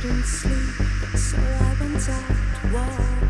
couldn't 0.00 0.22
sleep, 0.22 1.16
so 1.16 1.38
I 1.38 1.76
went 1.80 2.08
out 2.08 2.62
to 2.62 2.72
walk. 2.72 3.27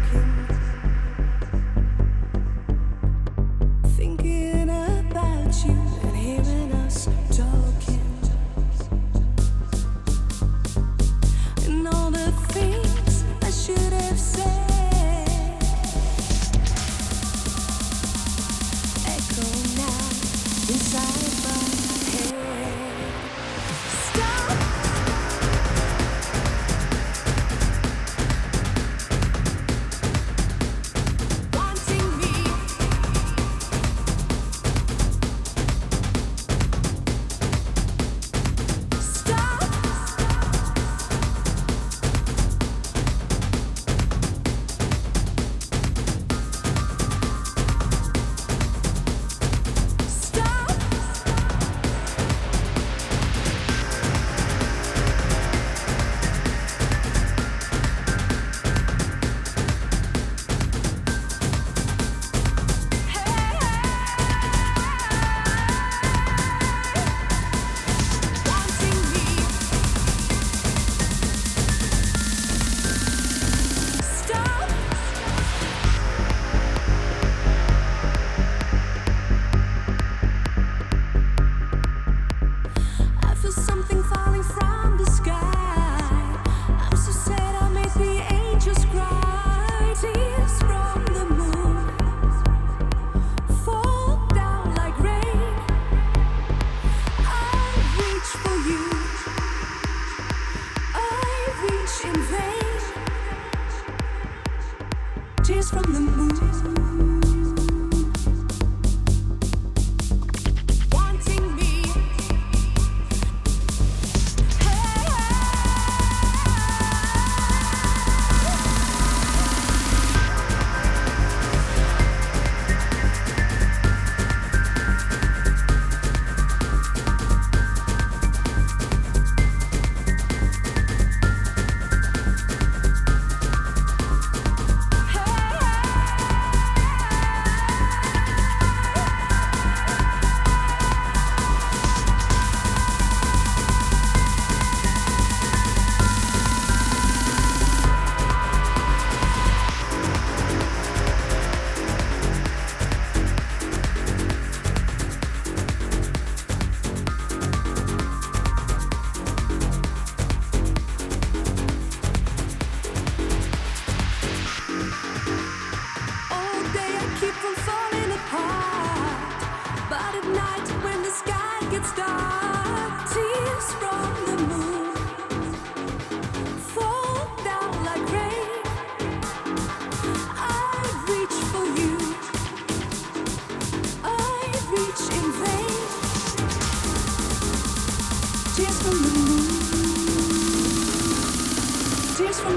from 105.70 105.92
the 105.92 106.00
moon. 106.00 106.77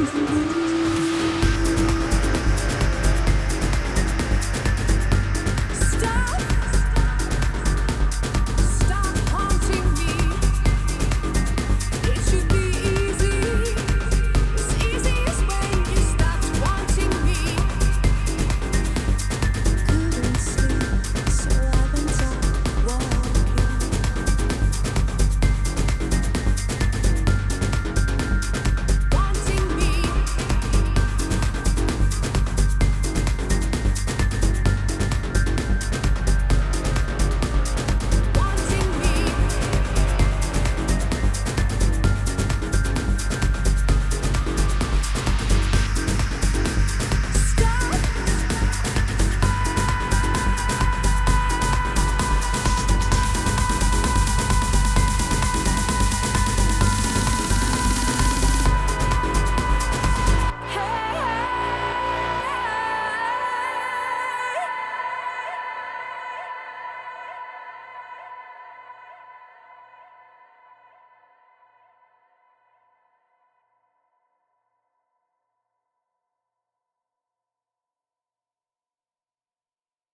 Thank 0.03 0.55
you. 0.55 0.70